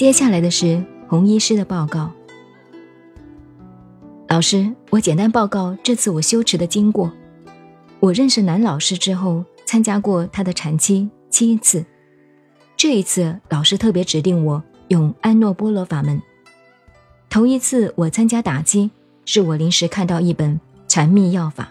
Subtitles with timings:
[0.00, 2.10] 接下来的是红医师的报告。
[4.28, 7.12] 老师，我简单报告这次我修持的经过。
[8.00, 11.84] 我认识男老师之后，参加过他的禅期七次。
[12.78, 16.22] 这一次，老师特别指定我用安诺波罗法门。
[17.28, 18.90] 头一次我参加打击，
[19.26, 20.58] 是我临时看到一本
[20.88, 21.70] 禅密要法。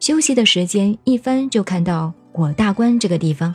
[0.00, 3.54] 休息的时间一翻就看到我大关这个地方，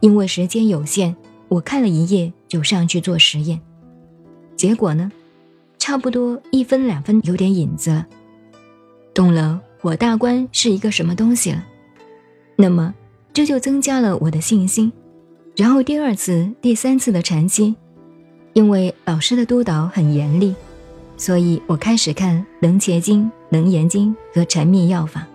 [0.00, 1.14] 因为时间有限，
[1.50, 3.60] 我看了一页就上去做实验。
[4.56, 5.10] 结果呢，
[5.78, 8.06] 差不多一分两分有点影子了，
[9.12, 11.66] 懂了火大关是一个什么东西了。
[12.54, 12.94] 那么
[13.32, 14.92] 这就增加了我的信心。
[15.56, 17.74] 然后第二次、第三次的禅期，
[18.52, 20.54] 因为老师的督导很严厉，
[21.16, 25.26] 所以我开始看《楞伽经》《楞严经》和禅密要法。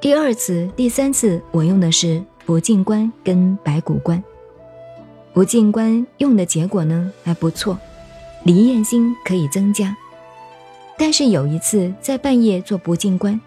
[0.00, 4.22] 第二次、第三次，我用的是不净观跟白骨观。
[5.40, 7.78] 不进观用的结果呢还不错，
[8.44, 9.96] 离厌心可以增加。
[10.98, 13.40] 但是有一次在半夜做不进观，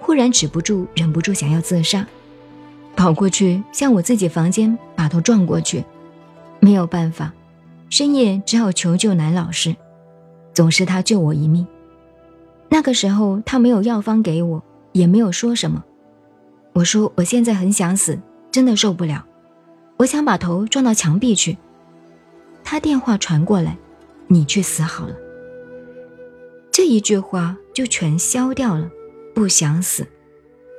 [0.00, 2.06] 忽然止不住，忍不住想要自杀，
[2.96, 5.84] 跑过去向我自己房间把头撞过去，
[6.58, 7.34] 没有办法，
[7.90, 9.76] 深夜只好求救男老师，
[10.54, 11.66] 总是他救我一命。
[12.70, 14.62] 那个时候他没有药方给我。
[14.92, 15.84] 也没有说什么。
[16.72, 18.18] 我说我现在很想死，
[18.50, 19.22] 真的受不了，
[19.98, 21.56] 我想把头撞到墙壁去。
[22.62, 23.76] 他电话传过来，
[24.26, 25.14] 你去死好了。
[26.70, 28.90] 这一句话就全消掉了，
[29.34, 30.06] 不想死，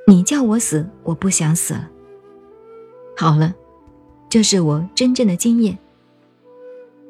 [0.06, 1.88] 你叫我死，我不想死了。
[3.16, 3.54] 好了，
[4.28, 5.76] 这是我真正的经验。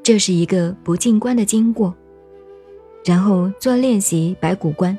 [0.02, 1.94] 这是一个不进关的经过，
[3.04, 4.96] 然后做练习白骨观。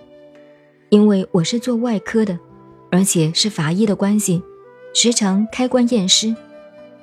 [0.90, 2.38] 因为我是做外科的，
[2.92, 4.44] 而且是法医的关系，
[4.94, 6.36] 时常开棺验尸，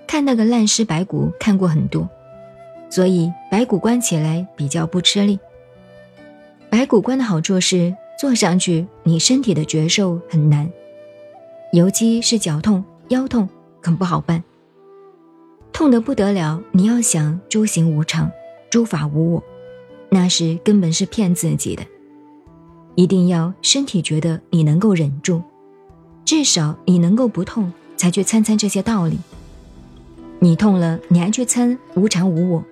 [0.07, 2.09] 看那个烂尸白骨看过很多，
[2.89, 5.39] 所以白骨关起来比较不吃力。
[6.71, 10.71] 白骨关的好处是坐上去你身体的觉受很难，
[11.73, 13.49] 尤其是脚痛、腰痛
[13.83, 14.43] 很不好办，
[15.73, 16.63] 痛得不得了。
[16.73, 18.31] 你要想诸行无常，
[18.71, 19.43] 诸法无我，
[20.11, 21.85] 那是根本是骗自己的。
[22.95, 25.43] 一定要身体觉得你能够忍住，
[26.25, 29.19] 至少你能够不痛，才去参参这些道理。
[30.39, 32.65] 你痛了，你还去参无常无我，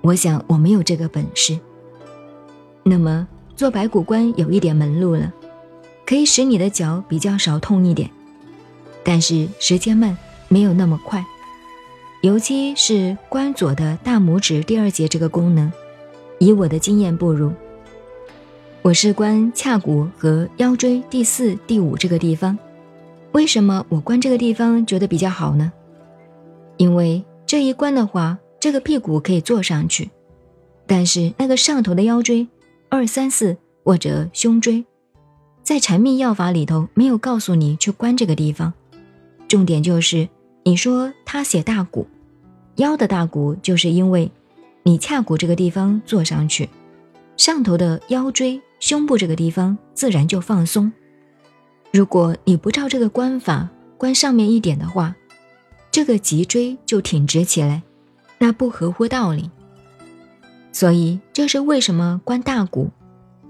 [0.00, 1.58] 我想我没有这个本事。
[2.82, 3.26] 那么
[3.56, 5.32] 做白骨观有一点门路了，
[6.06, 8.10] 可以使你的脚比较少痛一点，
[9.02, 10.16] 但是时间慢，
[10.48, 11.24] 没有那么快。
[12.22, 15.70] 尤其是关左的大拇指第二节这个功能，
[16.38, 17.52] 以我的经验不如。
[18.80, 22.58] 我是关髂骨和腰椎第四、第五这个地方，
[23.32, 25.70] 为什么我关这个地方觉得比较好呢？
[26.76, 30.10] 因为这一关的话，这个屁股可以坐上去，
[30.86, 32.46] 但是那个上头的腰椎
[32.88, 34.84] 二三四或者胸椎，
[35.62, 38.72] 在禅密药法里头没有告诉你去关这个地方。
[39.46, 40.28] 重点就是
[40.64, 42.06] 你说他写大骨，
[42.76, 44.30] 腰的大骨，就是因为
[44.82, 46.68] 你髂骨这个地方坐上去，
[47.36, 48.60] 上头的腰椎。
[48.80, 50.92] 胸部这个地方自然就放松。
[51.90, 55.16] 如果你不照这个关法关上面一点的话，
[55.94, 57.80] 这个脊椎就挺直起来，
[58.38, 59.48] 那不合乎道理。
[60.72, 62.90] 所以这是为什么关大骨、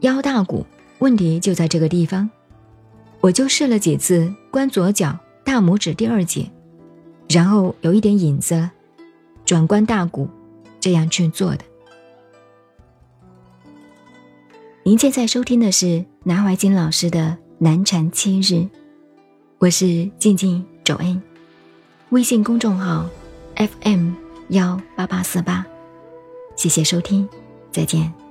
[0.00, 0.66] 腰大骨
[0.98, 2.28] 问题就在这个地方。
[3.22, 6.50] 我就试了几次关左脚大拇指第二节，
[7.30, 8.72] 然后有一点影子了，
[9.46, 10.28] 转关大骨，
[10.78, 11.64] 这样去做的。
[14.82, 18.68] 您现在收听的是南怀瑾老师的南禅七日，
[19.56, 21.22] 我是静静周恩，
[22.14, 23.10] 微信公众号
[23.56, 24.12] FM
[24.50, 25.66] 幺八八四八，
[26.54, 27.28] 谢谢收听，
[27.72, 28.23] 再见。